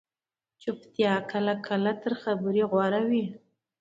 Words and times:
چُپتیا 0.61 1.13
کله 1.31 1.53
کله 1.67 1.91
تر 2.03 2.11
خبرې 2.23 2.63
غوره 2.71 3.01
وي 3.09 3.25